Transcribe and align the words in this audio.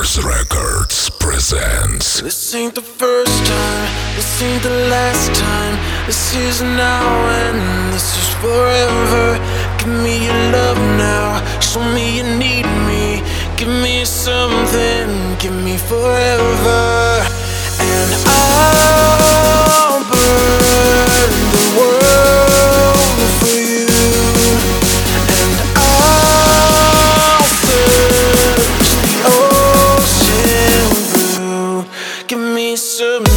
Mars 0.00 0.24
Records 0.24 1.10
presents. 1.10 2.22
This 2.22 2.54
ain't 2.54 2.74
the 2.74 2.80
first 2.80 3.44
time, 3.44 4.16
this 4.16 4.42
ain't 4.42 4.62
the 4.62 4.88
last 4.88 5.28
time. 5.34 5.76
This 6.06 6.34
is 6.34 6.62
now 6.62 7.04
and 7.28 7.92
this 7.92 8.16
is 8.16 8.28
forever. 8.40 9.38
Give 9.76 10.02
me 10.02 10.24
your 10.24 10.40
love 10.52 10.78
now, 10.96 11.44
show 11.60 11.84
me 11.92 12.16
you 12.16 12.22
need 12.38 12.64
me. 12.88 13.22
Give 13.58 13.68
me 13.68 14.06
something, 14.06 15.36
give 15.38 15.52
me 15.62 15.76
forever. 15.76 17.39
to 33.00 33.20
me. 33.20 33.29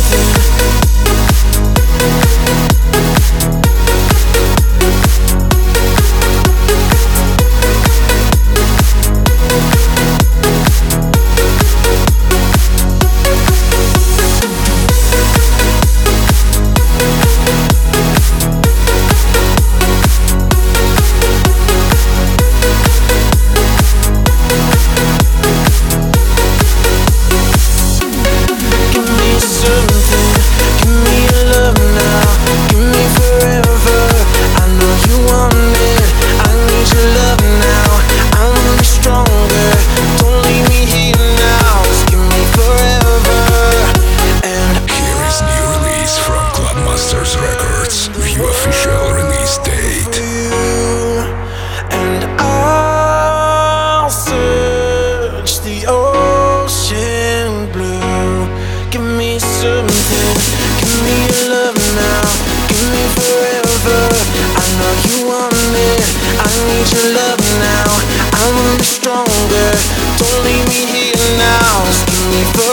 people 72.33 72.72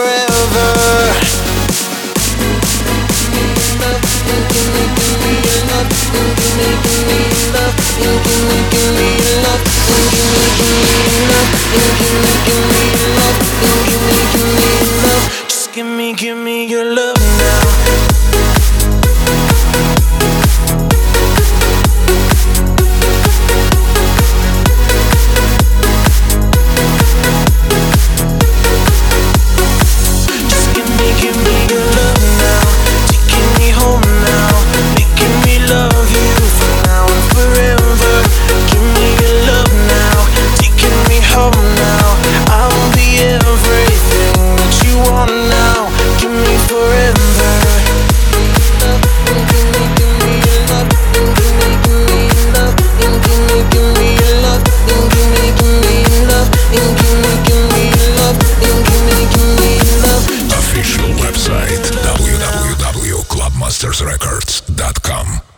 records.com. 64.11 65.50